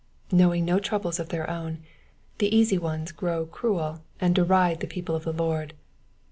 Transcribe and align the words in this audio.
'* 0.15 0.31
Knowing 0.31 0.65
no 0.65 0.79
troubles 0.79 1.19
of 1.19 1.29
their 1.29 1.47
own, 1.47 1.77
the 2.39 2.49
easy 2.55 2.75
ones 2.75 3.11
grow 3.11 3.45
cruel 3.45 4.01
and 4.19 4.33
deride 4.33 4.79
the 4.79 4.87
people 4.87 5.13
of 5.15 5.25
the 5.25 5.31
Lord. 5.31 5.75